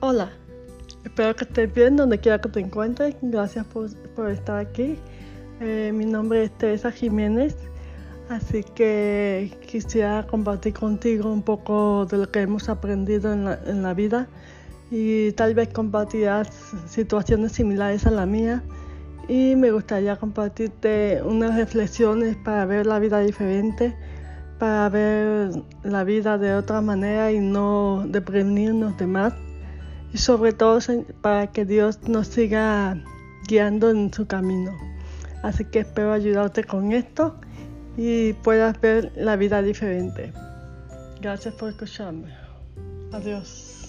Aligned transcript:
Hola, 0.00 0.30
espero 1.04 1.34
que 1.34 1.42
estés 1.42 1.74
bien 1.74 1.96
donde 1.96 2.18
quiera 2.18 2.40
que 2.40 2.48
te 2.48 2.60
encuentres. 2.60 3.16
Gracias 3.20 3.66
por, 3.66 4.30
estar 4.30 4.56
aquí. 4.56 4.96
Eh, 5.60 5.90
mi 5.92 6.06
nombre 6.06 6.44
es 6.44 6.56
Teresa 6.56 6.92
Jiménez, 6.92 7.56
así 8.28 8.62
que 8.62 9.58
quisiera 9.66 10.24
compartir 10.24 10.74
contigo 10.74 11.32
un 11.32 11.42
poco 11.42 12.06
de 12.06 12.16
lo 12.16 12.30
que 12.30 12.42
hemos 12.42 12.68
aprendido 12.68 13.32
en 13.32 13.44
la, 13.44 13.58
en 13.66 13.82
la 13.82 13.92
vida 13.92 14.28
y 14.92 15.32
tal 15.32 15.54
vez 15.54 15.70
compartirás 15.70 16.48
situaciones 16.86 17.50
similares 17.50 18.06
a 18.06 18.12
la 18.12 18.24
mía 18.24 18.62
y 19.26 19.56
me 19.56 19.72
gustaría 19.72 20.14
compartirte 20.14 21.20
unas 21.24 21.56
reflexiones 21.56 22.36
para 22.36 22.64
ver 22.66 22.86
la 22.86 23.00
vida 23.00 23.18
diferente, 23.18 23.96
para 24.60 24.88
ver 24.90 25.50
la 25.82 26.04
vida 26.04 26.38
de 26.38 26.54
otra 26.54 26.80
manera 26.82 27.32
y 27.32 27.40
no 27.40 28.04
deprimirnos 28.06 28.96
de 28.96 29.06
más 29.08 29.34
y 30.12 30.18
sobre 30.18 30.52
todo 30.52 30.78
para 31.20 31.48
que 31.48 31.64
Dios 31.64 32.00
nos 32.08 32.28
siga 32.28 33.02
guiando 33.46 33.90
en 33.90 34.12
su 34.12 34.26
camino. 34.26 34.76
Así 35.42 35.64
que 35.64 35.80
espero 35.80 36.12
ayudarte 36.12 36.64
con 36.64 36.92
esto 36.92 37.36
y 37.96 38.32
puedas 38.32 38.80
ver 38.80 39.12
la 39.16 39.36
vida 39.36 39.62
diferente. 39.62 40.32
Gracias 41.20 41.54
por 41.54 41.70
escucharme. 41.70 42.32
Adiós. 43.12 43.87